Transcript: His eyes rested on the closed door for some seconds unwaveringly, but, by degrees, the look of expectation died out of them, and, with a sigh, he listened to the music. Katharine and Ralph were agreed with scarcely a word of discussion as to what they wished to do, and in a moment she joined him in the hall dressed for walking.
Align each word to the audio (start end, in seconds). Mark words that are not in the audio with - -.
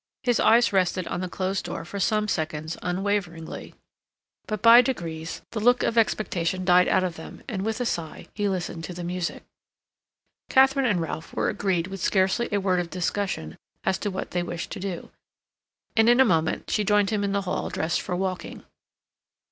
His 0.23 0.39
eyes 0.39 0.73
rested 0.73 1.05
on 1.09 1.19
the 1.21 1.29
closed 1.29 1.65
door 1.65 1.85
for 1.85 1.99
some 1.99 2.27
seconds 2.27 2.75
unwaveringly, 2.81 3.75
but, 4.47 4.63
by 4.63 4.81
degrees, 4.81 5.43
the 5.51 5.59
look 5.59 5.83
of 5.83 5.95
expectation 5.95 6.65
died 6.65 6.87
out 6.87 7.03
of 7.03 7.17
them, 7.17 7.43
and, 7.47 7.63
with 7.63 7.79
a 7.79 7.85
sigh, 7.85 8.27
he 8.33 8.49
listened 8.49 8.83
to 8.85 8.95
the 8.95 9.03
music. 9.03 9.43
Katharine 10.49 10.87
and 10.87 11.01
Ralph 11.01 11.35
were 11.35 11.49
agreed 11.49 11.85
with 11.85 11.99
scarcely 12.01 12.49
a 12.51 12.59
word 12.59 12.79
of 12.79 12.89
discussion 12.89 13.59
as 13.83 13.99
to 13.99 14.09
what 14.09 14.31
they 14.31 14.41
wished 14.41 14.71
to 14.71 14.79
do, 14.79 15.11
and 15.95 16.09
in 16.09 16.19
a 16.19 16.25
moment 16.25 16.71
she 16.71 16.83
joined 16.83 17.11
him 17.11 17.23
in 17.23 17.31
the 17.33 17.41
hall 17.43 17.69
dressed 17.69 18.01
for 18.01 18.15
walking. 18.15 18.65